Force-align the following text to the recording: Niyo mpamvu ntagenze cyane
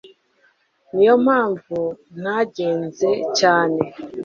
Niyo 0.93 1.15
mpamvu 1.25 1.79
ntagenze 2.19 3.09
cyane 3.39 3.79